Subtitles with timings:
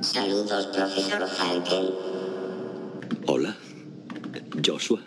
[0.00, 1.90] Saludos, profesor Falken.
[3.26, 3.54] Hola,
[4.64, 4.98] Joshua.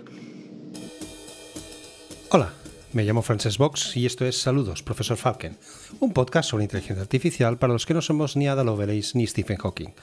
[2.29, 2.53] Hola,
[2.91, 5.57] me llamo Frances Box y esto es Saludos, profesor Falken,
[5.99, 9.57] un podcast sobre inteligencia artificial para los que no somos ni Ada Lovelace ni Stephen
[9.57, 9.95] Hawking.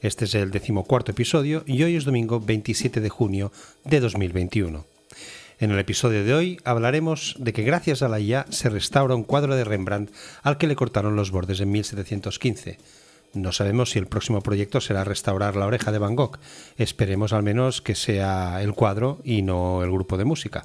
[0.00, 3.52] Este es el decimocuarto episodio y hoy es domingo 27 de junio
[3.84, 4.86] de 2021.
[5.60, 9.24] En el episodio de hoy hablaremos de que gracias a la IA se restaura un
[9.24, 10.10] cuadro de Rembrandt
[10.42, 12.78] al que le cortaron los bordes en 1715.
[13.34, 16.38] No sabemos si el próximo proyecto será restaurar la oreja de Van Gogh.
[16.76, 20.64] Esperemos al menos que sea el cuadro y no el grupo de música.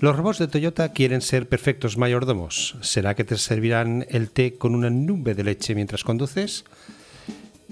[0.00, 2.76] Los robots de Toyota quieren ser perfectos mayordomos.
[2.80, 6.64] ¿Será que te servirán el té con una nube de leche mientras conduces?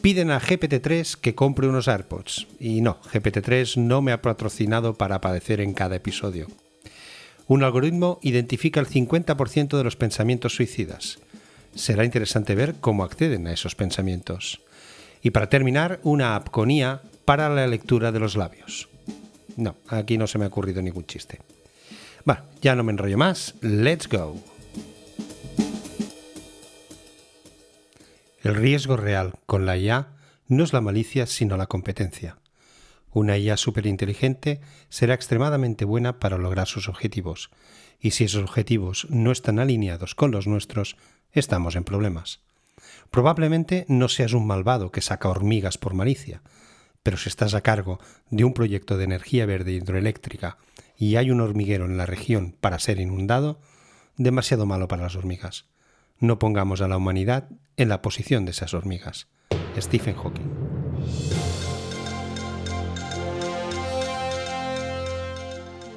[0.02, 2.46] Piden a GPT-3 que compre unos AirPods.
[2.58, 6.48] Y no, GPT-3 no me ha patrocinado para aparecer en cada episodio.
[7.48, 11.18] Un algoritmo identifica el 50% de los pensamientos suicidas.
[11.74, 14.60] Será interesante ver cómo acceden a esos pensamientos.
[15.22, 18.88] Y para terminar, una app con IA para la lectura de los labios.
[19.56, 21.40] No, aquí no se me ha ocurrido ningún chiste.
[22.24, 23.54] Bueno, ya no me enrollo más.
[23.60, 24.36] Let's go.
[28.42, 30.08] El riesgo real con la IA
[30.48, 32.38] no es la malicia, sino la competencia.
[33.12, 37.50] Una IA superinteligente será extremadamente buena para lograr sus objetivos,
[38.00, 40.96] y si esos objetivos no están alineados con los nuestros,
[41.32, 42.40] estamos en problemas.
[43.10, 46.42] Probablemente no seas un malvado que saca hormigas por malicia,
[47.02, 47.98] pero si estás a cargo
[48.30, 50.58] de un proyecto de energía verde hidroeléctrica
[50.96, 53.60] y hay un hormiguero en la región para ser inundado,
[54.16, 55.66] demasiado malo para las hormigas.
[56.18, 59.26] No pongamos a la humanidad en la posición de esas hormigas.
[59.76, 60.50] Stephen Hawking.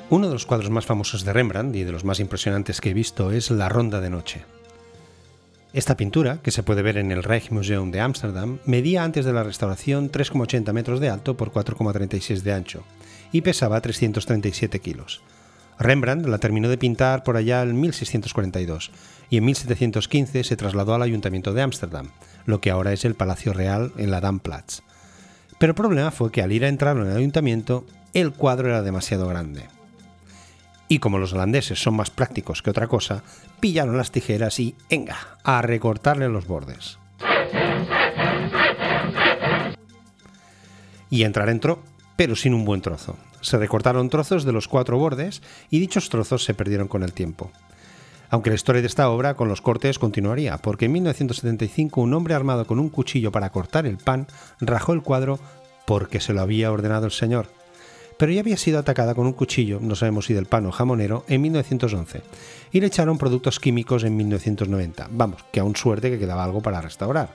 [0.09, 2.93] Uno de los cuadros más famosos de Rembrandt y de los más impresionantes que he
[2.93, 4.45] visto es La Ronda de Noche.
[5.75, 9.43] Esta pintura, que se puede ver en el Rijksmuseum de Ámsterdam, medía antes de la
[9.43, 12.83] restauración 3,80 metros de alto por 4,36 de ancho
[13.33, 15.21] y pesaba 337 kilos.
[15.77, 18.91] Rembrandt la terminó de pintar por allá en 1642
[19.29, 22.07] y en 1715 se trasladó al Ayuntamiento de Ámsterdam,
[22.45, 24.79] lo que ahora es el Palacio Real en la Damplatz.
[25.59, 28.81] Pero el problema fue que al ir a entrar en el ayuntamiento, el cuadro era
[28.81, 29.63] demasiado grande.
[30.87, 33.23] Y como los holandeses son más prácticos que otra cosa,
[33.59, 36.99] pillaron las tijeras y, venga, a recortarle los bordes.
[41.09, 41.81] Y entrar entró,
[42.15, 43.15] pero sin un buen trozo.
[43.41, 47.51] Se recortaron trozos de los cuatro bordes y dichos trozos se perdieron con el tiempo.
[48.29, 52.33] Aunque la historia de esta obra con los cortes continuaría, porque en 1975 un hombre
[52.33, 54.27] armado con un cuchillo para cortar el pan
[54.59, 55.39] rajó el cuadro
[55.85, 57.47] porque se lo había ordenado el señor.
[58.17, 61.25] Pero ya había sido atacada con un cuchillo, no sabemos si del pan o jamonero,
[61.27, 62.21] en 1911,
[62.71, 65.09] y le echaron productos químicos en 1990.
[65.11, 67.33] Vamos, que aún suerte que quedaba algo para restaurar.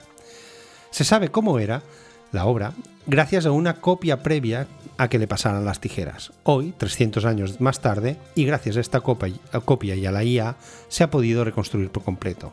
[0.89, 1.83] Se sabe cómo era
[2.31, 2.73] la obra
[3.05, 6.31] gracias a una copia previa a que le pasaran las tijeras.
[6.43, 10.55] Hoy, 300 años más tarde, y gracias a esta copia y a la IA,
[10.87, 12.51] se ha podido reconstruir por completo.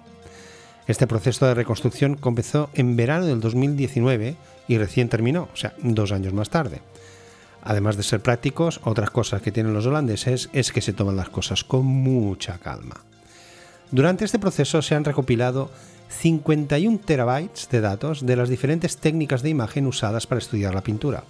[0.86, 4.36] Este proceso de reconstrucción comenzó en verano del 2019
[4.68, 6.80] y recién terminó, o sea, dos años más tarde.
[7.62, 11.28] Además de ser prácticos, otras cosas que tienen los holandeses es que se toman las
[11.28, 12.96] cosas con mucha calma.
[13.90, 15.70] Durante este proceso se han recopilado
[16.08, 21.24] 51 terabytes de datos de las diferentes técnicas de imagen usadas para estudiar la pintura.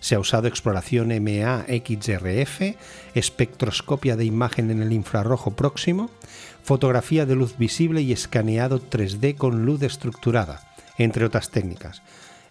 [0.00, 2.76] Se ha usado exploración MA-XRF,
[3.14, 6.08] espectroscopia de imagen en el infrarrojo próximo,
[6.62, 10.60] fotografía de luz visible y escaneado 3D con luz estructurada,
[10.98, 12.02] entre otras técnicas.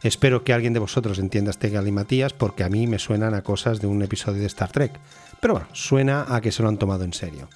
[0.07, 3.81] Espero que alguien de vosotros entienda este galimatías porque a mí me suenan a cosas
[3.81, 4.97] de un episodio de Star Trek.
[5.41, 7.49] Pero bueno, suena a que se lo han tomado en serio.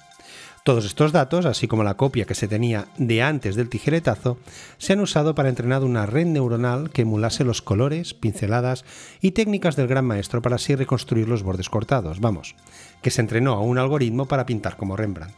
[0.62, 4.36] Todos estos datos, así como la copia que se tenía de antes del tijeretazo,
[4.76, 8.84] se han usado para entrenar una red neuronal que emulase los colores, pinceladas
[9.22, 12.54] y técnicas del gran maestro para así reconstruir los bordes cortados, vamos,
[13.00, 15.34] que se entrenó a un algoritmo para pintar como Rembrandt.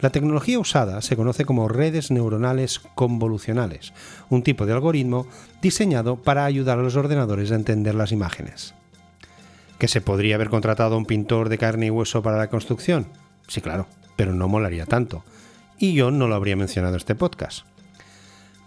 [0.00, 3.92] La tecnología usada se conoce como redes neuronales convolucionales,
[4.30, 5.26] un tipo de algoritmo
[5.60, 8.74] diseñado para ayudar a los ordenadores a entender las imágenes.
[9.78, 13.08] ¿Que se podría haber contratado a un pintor de carne y hueso para la construcción?
[13.48, 13.86] Sí, claro,
[14.16, 15.24] pero no molaría tanto.
[15.78, 17.64] Y yo no lo habría mencionado en este podcast.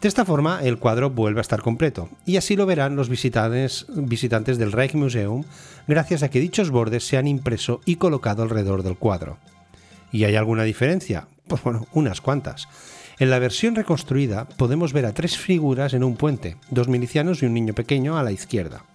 [0.01, 3.86] De esta forma, el cuadro vuelve a estar completo, y así lo verán los visitantes,
[3.89, 5.44] visitantes del Rijksmuseum
[5.88, 9.38] gracias a que dichos bordes se han impreso y colocado alrededor del cuadro.
[10.12, 11.28] ¿Y hay alguna diferencia?
[11.48, 12.68] Pues bueno, unas cuantas.
[13.19, 17.46] En la versión reconstruida podemos ver a tres figuras en un puente, dos milicianos y
[17.46, 18.86] un niño pequeño a la izquierda.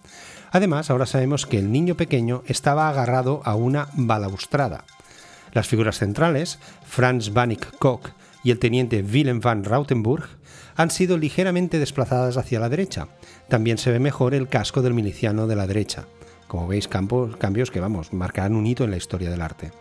[0.51, 4.85] Además, ahora sabemos que el niño pequeño estaba agarrado a una balaustrada,
[5.53, 8.11] las figuras centrales, Franz Vanik Koch
[8.43, 10.27] y el teniente Willem van Rautenburg,
[10.75, 13.07] han sido ligeramente desplazadas hacia la derecha.
[13.47, 16.05] También se ve mejor el casco del miliciano de la derecha.
[16.47, 19.71] Como veis, cambios que, vamos, marcarán un hito en la historia del arte.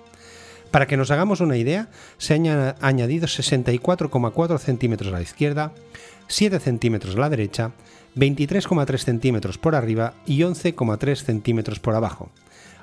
[0.70, 5.72] Para que nos hagamos una idea, se han añadido 64,4 centímetros a la izquierda,
[6.28, 7.72] 7 centímetros a la derecha,
[8.16, 12.30] 23,3 centímetros por arriba y 11,3 centímetros por abajo.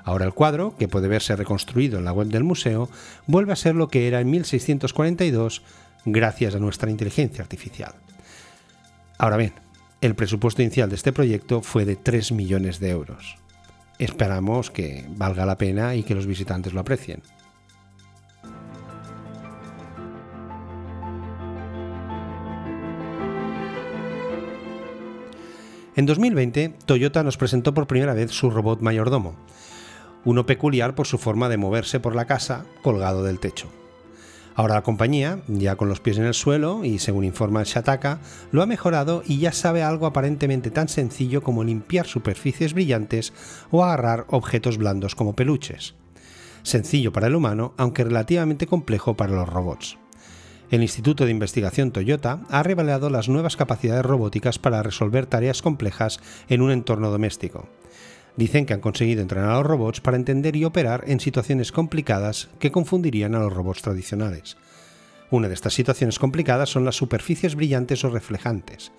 [0.04, 2.88] Ahora el cuadro, que puede verse reconstruido en la web del museo,
[3.26, 5.62] vuelve a ser lo que era en 1642
[6.04, 7.94] gracias a nuestra inteligencia artificial.
[9.18, 9.54] Ahora bien,
[10.00, 13.36] el presupuesto inicial de este proyecto fue de 3 millones de euros.
[13.98, 17.22] Esperamos que valga la pena y que los visitantes lo aprecien.
[25.96, 29.36] En 2020, Toyota nos presentó por primera vez su robot mayordomo,
[30.24, 33.68] uno peculiar por su forma de moverse por la casa colgado del techo.
[34.56, 38.18] Ahora la compañía, ya con los pies en el suelo y según informa Shataka,
[38.50, 43.32] lo ha mejorado y ya sabe algo aparentemente tan sencillo como limpiar superficies brillantes
[43.70, 45.94] o agarrar objetos blandos como peluches.
[46.64, 49.98] Sencillo para el humano, aunque relativamente complejo para los robots.
[50.70, 56.20] El Instituto de Investigación Toyota ha revelado las nuevas capacidades robóticas para resolver tareas complejas
[56.48, 57.68] en un entorno doméstico.
[58.36, 62.48] Dicen que han conseguido entrenar a los robots para entender y operar en situaciones complicadas
[62.58, 64.56] que confundirían a los robots tradicionales.
[65.30, 68.90] Una de estas situaciones complicadas son las superficies brillantes o reflejantes.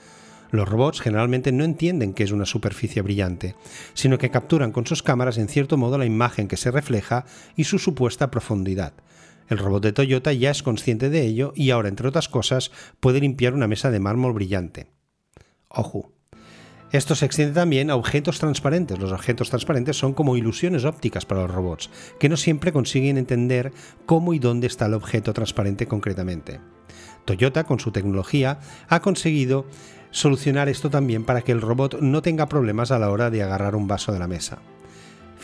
[0.51, 3.55] Los robots generalmente no entienden qué es una superficie brillante,
[3.93, 7.25] sino que capturan con sus cámaras en cierto modo la imagen que se refleja
[7.55, 8.93] y su supuesta profundidad,
[9.49, 13.19] el robot de Toyota ya es consciente de ello y ahora, entre otras cosas, puede
[13.19, 14.87] limpiar una mesa de mármol brillante.
[15.69, 16.11] Ojo.
[16.91, 18.99] Esto se extiende también a objetos transparentes.
[18.99, 21.89] Los objetos transparentes son como ilusiones ópticas para los robots,
[22.19, 23.73] que no siempre consiguen entender
[24.05, 26.61] cómo y dónde está el objeto transparente concretamente.
[27.25, 29.65] Toyota, con su tecnología, ha conseguido
[30.11, 33.75] solucionar esto también para que el robot no tenga problemas a la hora de agarrar
[33.75, 34.59] un vaso de la mesa.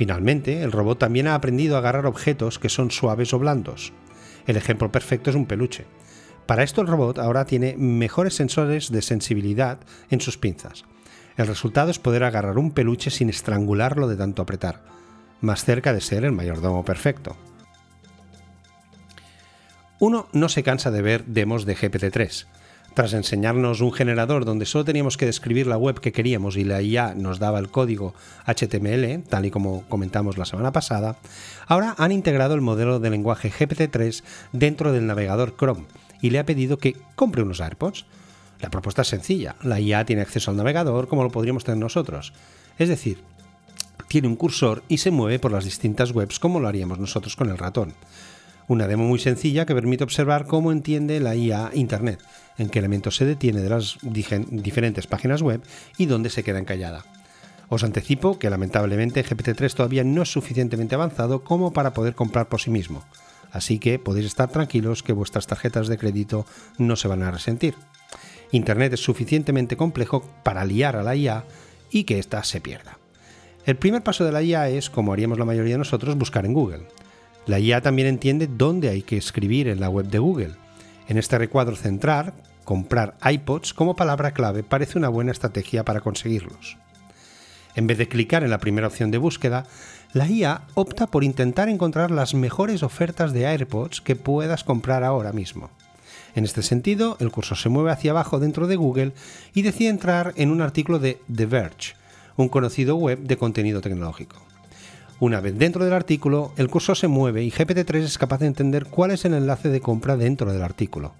[0.01, 3.94] Finalmente, el robot también ha aprendido a agarrar objetos que son suaves o blandos.
[4.48, 5.86] El ejemplo perfecto es un peluche.
[6.48, 9.77] Para esto el robot ahora tiene mejores sensores de sensibilidad
[10.09, 10.86] en sus pinzas.
[11.38, 14.81] El resultado es poder agarrar un peluche sin estrangularlo de tanto apretar,
[15.39, 17.38] más cerca de ser el mayordomo perfecto.
[20.00, 22.47] Uno no se cansa de ver demos de GPT-3,
[22.94, 26.82] tras enseñarnos un generador donde solo teníamos que describir la web que queríamos y la
[26.82, 28.14] IA nos daba el código
[28.46, 31.18] HTML, tal y como comentamos la semana pasada,
[31.68, 35.86] ahora han integrado el modelo de lenguaje GPT-3 dentro del navegador Chrome
[36.22, 38.06] y le ha pedido que compre unos AirPods.
[38.60, 42.34] La propuesta es sencilla, la IA tiene acceso al navegador como lo podríamos tener nosotros.
[42.78, 43.24] Es decir,
[44.08, 47.50] tiene un cursor y se mueve por las distintas webs como lo haríamos nosotros con
[47.50, 47.94] el ratón.
[48.71, 52.21] Una demo muy sencilla que permite observar cómo entiende la IA Internet,
[52.57, 55.62] en qué elementos se detiene de las diferentes páginas web
[55.97, 57.03] y dónde se queda encallada.
[57.68, 62.62] Os anticipo que lamentablemente GPT-3 todavía no es suficientemente avanzado como para poder comprar por
[62.62, 63.03] sí mismo,
[63.51, 66.45] así que podéis estar tranquilos que vuestras tarjetas de crédito
[66.77, 67.75] no se van a resentir.
[68.53, 71.44] Internet es suficientemente complejo para liar a la IA
[71.89, 72.97] y que ésta se pierda.
[73.65, 76.53] El primer paso de la IA es, como haríamos la mayoría de nosotros, buscar en
[76.53, 76.88] Google.
[77.48, 80.52] La IA también entiende dónde hay que escribir en la web de Google.
[81.08, 82.34] En este recuadro central,
[82.66, 86.78] comprar iPods como palabra clave parece una buena estrategia para conseguirlos.
[87.74, 89.66] En vez de clicar en la primera opción de búsqueda,
[90.14, 95.31] la IA opta por intentar encontrar las mejores ofertas de AirPods que puedas comprar ahora
[95.31, 95.71] mismo.
[96.36, 99.14] En este sentido, el curso se mueve hacia abajo dentro de Google
[99.54, 101.95] y decide entrar en un artículo de The Verge,
[102.38, 104.51] un conocido web de contenido tecnológico.
[105.21, 108.87] Una vez dentro del artículo, el curso se mueve y GPT-3 es capaz de entender
[108.87, 111.13] cuál es el enlace de compra dentro del artículo.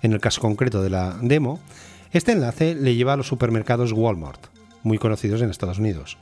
[0.00, 1.58] En el caso concreto de la demo,
[2.12, 4.46] este enlace le lleva a los supermercados Walmart,
[4.84, 6.18] muy conocidos en Estados Unidos.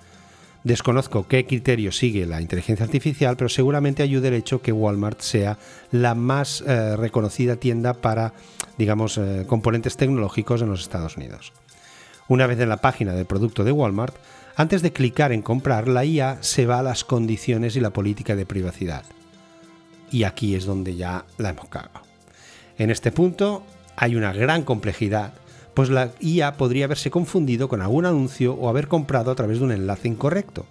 [0.65, 5.59] Desconozco qué criterio sigue la inteligencia artificial, pero seguramente ayude el hecho que Walmart sea
[5.93, 8.33] la más eh, reconocida tienda para,
[8.79, 11.53] digamos, eh, componentes tecnológicos en los Estados Unidos.
[12.31, 14.15] Una vez en la página del producto de Walmart,
[14.55, 18.37] antes de clicar en comprar, la IA se va a las condiciones y la política
[18.37, 19.03] de privacidad.
[20.13, 22.03] Y aquí es donde ya la hemos cagado.
[22.79, 23.65] En este punto
[23.97, 25.33] hay una gran complejidad,
[25.75, 29.65] pues la IA podría haberse confundido con algún anuncio o haber comprado a través de
[29.65, 30.67] un enlace incorrecto.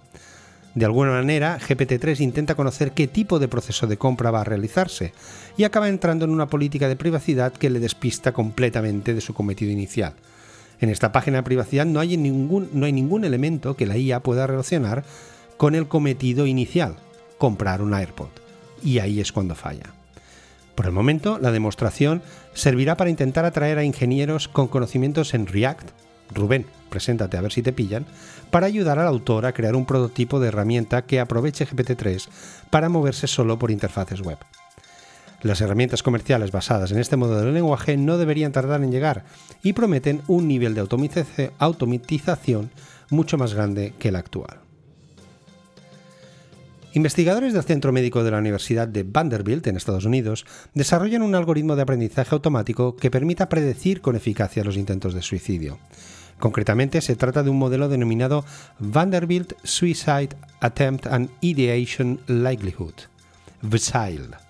[0.74, 5.12] De alguna manera, GPT-3 intenta conocer qué tipo de proceso de compra va a realizarse
[5.58, 9.70] y acaba entrando en una política de privacidad que le despista completamente de su cometido
[9.70, 10.14] inicial,
[10.80, 14.20] en esta página de privacidad no hay, ningún, no hay ningún elemento que la IA
[14.20, 15.04] pueda relacionar
[15.56, 16.96] con el cometido inicial,
[17.38, 18.28] comprar un AirPod.
[18.82, 19.92] Y ahí es cuando falla.
[20.74, 22.22] Por el momento, la demostración
[22.54, 25.90] servirá para intentar atraer a ingenieros con conocimientos en React,
[26.34, 28.06] Rubén, preséntate a ver si te pillan,
[28.50, 32.28] para ayudar al autor a crear un prototipo de herramienta que aproveche GPT-3
[32.70, 34.38] para moverse solo por interfaces web.
[35.42, 39.24] Las herramientas comerciales basadas en este modelo de lenguaje no deberían tardar en llegar
[39.62, 40.86] y prometen un nivel de
[41.58, 42.70] automatización
[43.08, 44.60] mucho más grande que el actual.
[46.92, 50.44] Investigadores del Centro Médico de la Universidad de Vanderbilt en Estados Unidos
[50.74, 55.78] desarrollan un algoritmo de aprendizaje automático que permita predecir con eficacia los intentos de suicidio.
[56.40, 58.44] Concretamente, se trata de un modelo denominado
[58.80, 60.30] Vanderbilt Suicide
[60.60, 62.94] Attempt and Ideation Likelihood,
[63.62, 64.49] VSILE,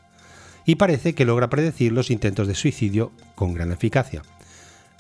[0.65, 4.23] y parece que logra predecir los intentos de suicidio con gran eficacia.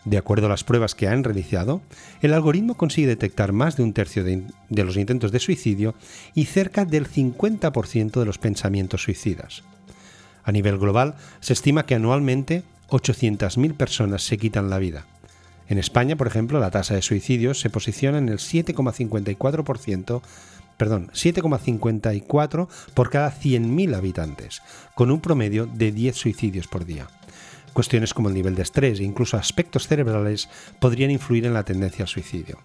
[0.04, 1.82] De acuerdo a las pruebas que han realizado,
[2.22, 5.94] el algoritmo consigue detectar más de un tercio de, de los intentos de suicidio
[6.34, 9.62] y cerca del 50% de los pensamientos suicidas.
[10.42, 15.04] A nivel global, se estima que anualmente 800.000 personas se quitan la vida.
[15.68, 20.22] En España, por ejemplo, la tasa de suicidios se posiciona en el 7,54%,
[20.80, 24.62] perdón, 7,54 por cada 100.000 habitantes,
[24.94, 27.06] con un promedio de 10 suicidios por día.
[27.74, 32.04] Cuestiones como el nivel de estrés e incluso aspectos cerebrales podrían influir en la tendencia
[32.04, 32.60] al suicidio.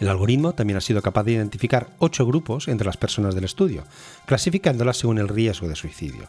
[0.00, 3.84] El algoritmo también ha sido capaz de identificar ocho grupos entre las personas del estudio,
[4.26, 6.28] clasificándolas según el riesgo de suicidio.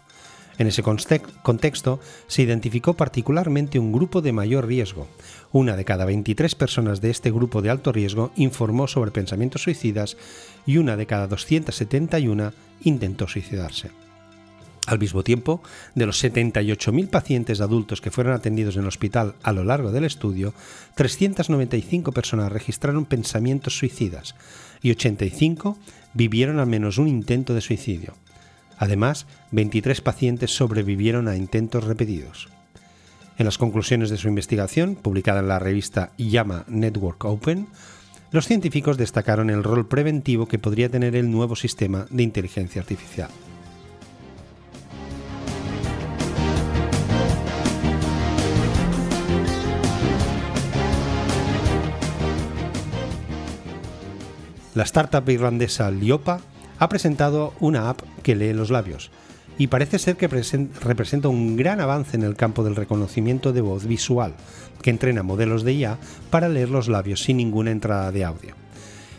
[0.58, 5.08] En ese contexto se identificó particularmente un grupo de mayor riesgo.
[5.52, 10.18] Una de cada 23 personas de este grupo de alto riesgo informó sobre pensamientos suicidas
[10.66, 12.54] y una de cada 271
[12.84, 13.90] intentó suicidarse.
[14.88, 15.62] Al mismo tiempo,
[15.94, 20.06] de los 78.000 pacientes adultos que fueron atendidos en el hospital a lo largo del
[20.06, 20.56] estudio,
[20.96, 24.36] 395 personas registraron pensamientos suicidas
[24.82, 25.78] y 85
[26.14, 28.16] vivieron al menos un intento de suicidio.
[28.82, 32.50] Además, 23 pacientes sobrevivieron a intentos repetidos.
[33.38, 37.68] En las conclusiones de su investigación, publicada en la revista Yama Network Open,
[38.32, 43.30] los científicos destacaron el rol preventivo que podría tener el nuevo sistema de inteligencia artificial.
[54.74, 56.42] La startup irlandesa Liopa
[56.82, 59.12] ha presentado una app que lee los labios
[59.60, 63.86] y parece ser que representa un gran avance en el campo del reconocimiento de voz
[63.86, 64.34] visual,
[64.82, 66.00] que entrena modelos de IA
[66.32, 68.56] para leer los labios sin ninguna entrada de audio.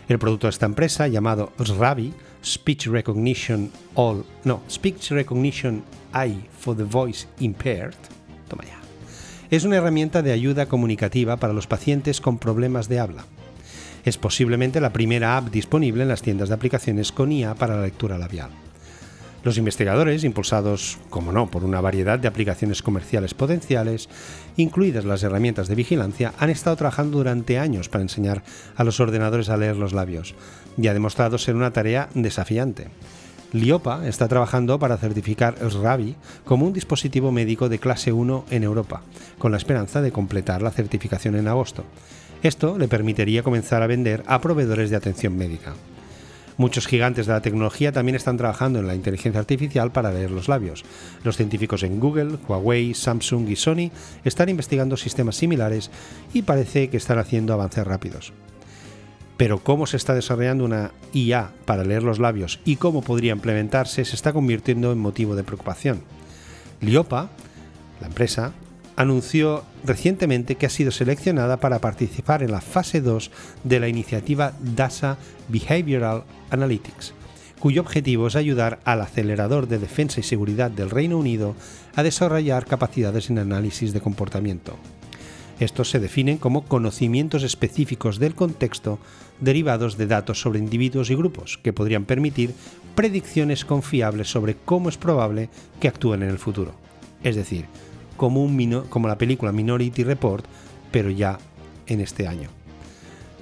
[0.09, 2.13] El producto de esta empresa, llamado SRAVI,
[2.45, 7.95] Speech Recognition All, no, Speech Recognition AI for the Voice Impaired,
[8.49, 8.81] toma ya,
[9.51, 13.25] es una herramienta de ayuda comunicativa para los pacientes con problemas de habla
[14.05, 17.83] es posiblemente la primera app disponible en las tiendas de aplicaciones con IA para la
[17.83, 18.51] lectura labial.
[19.45, 24.09] Los investigadores, impulsados, como no, por una variedad de aplicaciones comerciales potenciales,
[24.57, 28.45] incluidas las herramientas de vigilancia, han estado trabajando durante años para enseñar
[28.77, 30.37] a los ordenadores a leer los labios,
[30.79, 32.89] y ha demostrado ser una tarea desafiante.
[33.53, 39.03] Liopa está trabajando para certificar SRAVI como un dispositivo médico de clase 1 en Europa,
[39.39, 41.85] con la esperanza de completar la certificación en agosto.
[42.43, 45.75] Esto le permitiría comenzar a vender a proveedores de atención médica.
[46.57, 50.49] Muchos gigantes de la tecnología también están trabajando en la inteligencia artificial para leer los
[50.49, 50.85] labios.
[51.25, 53.91] Los científicos en Google, Huawei, Samsung y Sony
[54.25, 55.91] están investigando sistemas similares
[56.33, 58.33] y parece que están haciendo avances rápidos.
[59.37, 64.05] Pero cómo se está desarrollando una IA para leer los labios y cómo podría implementarse
[64.05, 66.03] se está convirtiendo en motivo de preocupación.
[66.81, 67.31] Liopa,
[68.01, 68.53] la empresa,
[68.97, 73.31] anunció recientemente que ha sido seleccionada para participar en la fase 2
[73.65, 75.19] de la iniciativa DASA
[75.49, 77.15] Behavioral Analytics,
[77.59, 81.55] cuyo objetivo es ayudar al acelerador de defensa y seguridad del Reino Unido
[81.95, 84.77] a desarrollar capacidades en análisis de comportamiento.
[85.61, 88.99] Estos se definen como conocimientos específicos del contexto
[89.41, 92.55] derivados de datos sobre individuos y grupos que podrían permitir
[92.95, 95.49] predicciones confiables sobre cómo es probable
[95.81, 96.75] que actúen en el futuro.
[97.23, 97.67] Es decir,
[98.31, 100.45] como, la película Minority Report,
[100.93, 101.39] pero ya
[101.89, 102.51] en este año.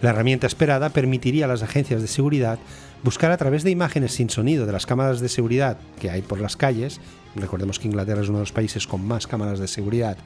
[0.00, 2.58] La herramienta esperada permitiría a las agencias de seguridad
[3.02, 6.40] buscar a través de imágenes sin sonido de las cámaras de seguridad que hay por
[6.40, 6.98] las calles,
[7.36, 10.16] recordemos que Inglaterra es uno de los países con más cámaras de seguridad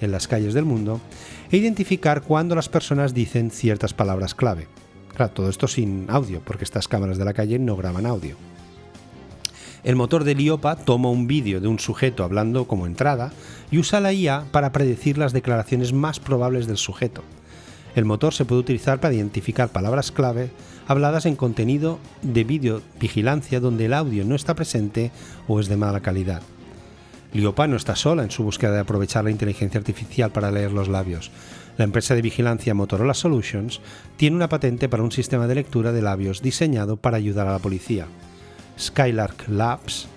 [0.00, 1.00] en las calles del mundo,
[1.50, 4.68] e identificar cuándo las personas dicen ciertas palabras clave.
[5.16, 8.36] Claro, todo esto sin audio, porque estas cámaras de la calle no graban audio.
[9.84, 13.32] El motor de Liopa toma un vídeo de un sujeto hablando como entrada
[13.70, 17.22] y usa la IA para predecir las declaraciones más probables del sujeto.
[17.94, 20.50] El motor se puede utilizar para identificar palabras clave
[20.88, 25.12] habladas en contenido de vídeo vigilancia donde el audio no está presente
[25.48, 26.42] o es de mala calidad.
[27.34, 30.88] Liopa no está sola en su búsqueda de aprovechar la inteligencia artificial para leer los
[30.88, 31.30] labios.
[31.76, 33.82] La empresa de vigilancia Motorola Solutions
[34.16, 37.58] tiene una patente para un sistema de lectura de labios diseñado para ayudar a la
[37.58, 38.06] policía.
[38.78, 40.08] Skylark Labs,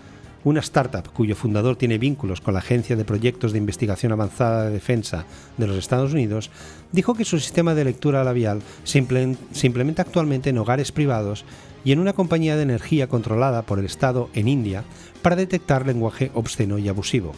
[0.44, 4.72] una startup cuyo fundador tiene vínculos con la Agencia de Proyectos de Investigación Avanzada de
[4.72, 5.26] Defensa
[5.58, 6.50] de los Estados Unidos,
[6.92, 11.44] dijo que su sistema de lectura labial se implementa actualmente en hogares privados
[11.84, 14.84] y en una compañía de energía controlada por el Estado en India
[15.22, 17.34] para detectar lenguaje obsceno y abusivo.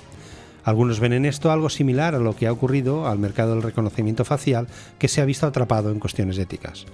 [0.64, 4.26] Algunos ven en esto algo similar a lo que ha ocurrido al mercado del reconocimiento
[4.26, 4.68] facial
[5.00, 6.86] que se ha visto atrapado en cuestiones éticas.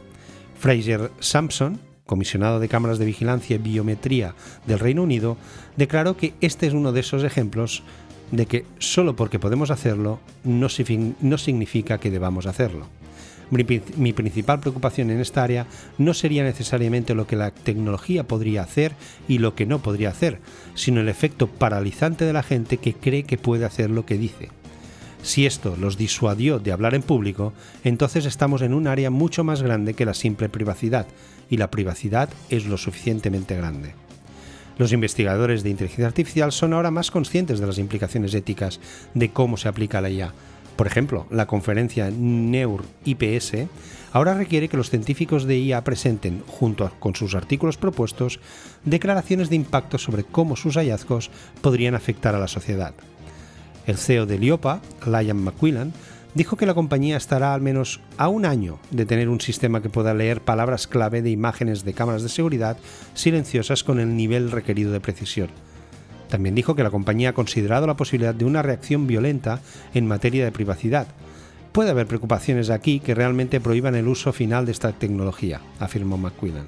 [0.58, 4.36] Fraser Sampson, comisionado de cámaras de vigilancia y biometría
[4.66, 5.38] del Reino Unido,
[5.76, 7.84] declaró que este es uno de esos ejemplos
[8.32, 12.88] de que solo porque podemos hacerlo no, significa que debamos hacerlo.
[13.52, 15.68] Mi, principal preocupación en esta área
[16.00, 18.94] no sería necesariamente lo que la tecnología podría hacer
[19.28, 20.40] y lo que no podría hacer,
[20.74, 24.50] sino el efecto paralizante de la gente que cree que puede hacer lo que dice.
[25.26, 27.52] Si esto los disuadió de hablar en público,
[27.84, 31.08] entonces estamos en un área mucho más grande que la simple privacidad,
[31.50, 33.96] y la privacidad es lo suficientemente grande.
[34.78, 38.80] Los investigadores de inteligencia artificial son ahora más conscientes de las implicaciones éticas
[39.16, 40.32] de cómo se aplica la IA,
[40.76, 43.68] por ejemplo, la conferencia NEUR-IPS
[44.12, 48.40] ahora requiere que los científicos de IA presenten, junto con sus artículos propuestos,
[48.84, 52.94] declaraciones de impacto sobre cómo sus hallazgos podrían afectar a la sociedad.
[53.88, 55.94] El CEO de Liopa, Liam McQuillan,
[56.34, 59.90] dijo que la compañía estará al menos a un año de tener un sistema que
[59.90, 62.78] pueda leer palabras clave de imágenes de cámaras de seguridad
[63.14, 65.50] silenciosas con el nivel requerido de precisión
[66.28, 69.62] también dijo que la compañía ha considerado la posibilidad de una reacción violenta
[69.94, 71.08] en materia de privacidad.
[71.72, 76.68] Puede haber preocupaciones aquí que realmente prohíban el uso final de esta tecnología, afirmó McQuillan.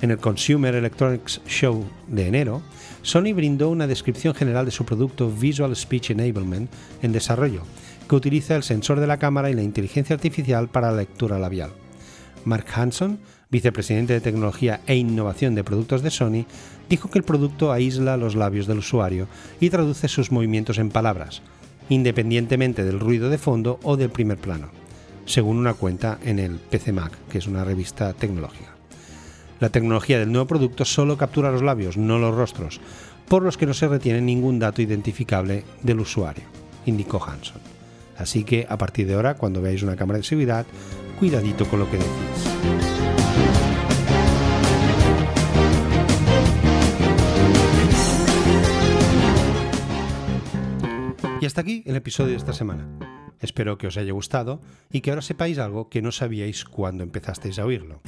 [0.00, 2.62] En el Consumer Electronics Show de enero,
[3.02, 6.70] Sony brindó una descripción general de su producto Visual Speech Enablement
[7.02, 7.62] en desarrollo,
[8.08, 11.70] que utiliza el sensor de la cámara y la inteligencia artificial para la lectura labial.
[12.44, 13.18] Mark Hanson,
[13.50, 16.46] vicepresidente de tecnología e innovación de productos de Sony,
[16.88, 19.26] dijo que el producto aísla los labios del usuario
[19.58, 21.42] y traduce sus movimientos en palabras,
[21.88, 24.68] independientemente del ruido de fondo o del primer plano,
[25.26, 28.77] según una cuenta en el PC Mac, que es una revista tecnológica.
[29.60, 32.80] La tecnología del nuevo producto solo captura los labios, no los rostros,
[33.26, 36.44] por los que no se retiene ningún dato identificable del usuario,
[36.86, 37.60] indicó Hanson.
[38.16, 40.64] Así que a partir de ahora, cuando veáis una cámara de seguridad,
[41.18, 42.08] cuidadito con lo que decís.
[51.40, 52.86] Y hasta aquí el episodio de esta semana.
[53.40, 57.58] Espero que os haya gustado y que ahora sepáis algo que no sabíais cuando empezasteis
[57.58, 58.00] a oírlo.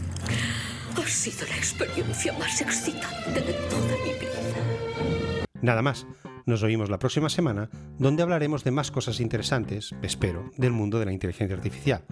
[0.97, 5.45] Ha sido la experiencia más excitante de toda mi vida.
[5.63, 6.07] Nada más.
[6.47, 11.05] Nos oímos la próxima semana, donde hablaremos de más cosas interesantes, espero, del mundo de
[11.05, 12.05] la inteligencia artificial.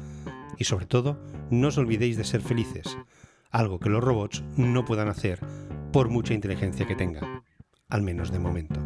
[0.59, 1.19] Y sobre todo,
[1.51, 2.97] no os olvidéis de ser felices,
[3.51, 5.41] algo que los robots no puedan hacer
[5.93, 7.43] por mucha inteligencia que tengan,
[7.89, 8.81] al menos de momento.